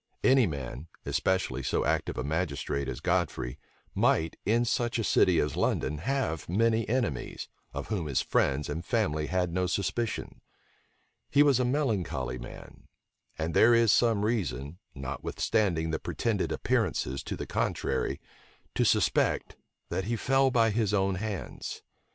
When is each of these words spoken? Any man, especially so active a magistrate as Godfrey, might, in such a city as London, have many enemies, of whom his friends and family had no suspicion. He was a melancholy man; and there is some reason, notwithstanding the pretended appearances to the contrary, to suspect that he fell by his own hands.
Any 0.23 0.47
man, 0.47 0.87
especially 1.05 1.61
so 1.61 1.85
active 1.85 2.17
a 2.17 2.23
magistrate 2.23 2.89
as 2.89 3.01
Godfrey, 3.01 3.59
might, 3.93 4.35
in 4.47 4.65
such 4.65 4.97
a 4.97 5.03
city 5.03 5.39
as 5.39 5.55
London, 5.55 5.99
have 5.99 6.49
many 6.49 6.89
enemies, 6.89 7.47
of 7.71 7.89
whom 7.89 8.07
his 8.07 8.19
friends 8.19 8.67
and 8.67 8.83
family 8.83 9.27
had 9.27 9.53
no 9.53 9.67
suspicion. 9.67 10.41
He 11.29 11.43
was 11.43 11.59
a 11.59 11.65
melancholy 11.65 12.39
man; 12.39 12.87
and 13.37 13.53
there 13.53 13.75
is 13.75 13.91
some 13.91 14.25
reason, 14.25 14.79
notwithstanding 14.95 15.91
the 15.91 15.99
pretended 15.99 16.51
appearances 16.51 17.21
to 17.21 17.35
the 17.37 17.45
contrary, 17.45 18.19
to 18.73 18.83
suspect 18.83 19.55
that 19.89 20.05
he 20.05 20.15
fell 20.15 20.49
by 20.49 20.71
his 20.71 20.95
own 20.95 21.13
hands. 21.13 21.83